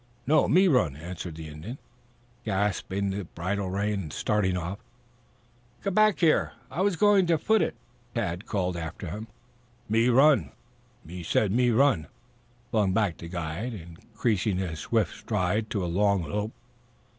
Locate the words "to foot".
7.27-7.61